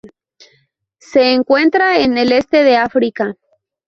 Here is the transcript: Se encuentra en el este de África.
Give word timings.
Se 0.97 1.31
encuentra 1.31 1.99
en 1.99 2.17
el 2.17 2.31
este 2.31 2.63
de 2.63 2.75
África. 2.75 3.35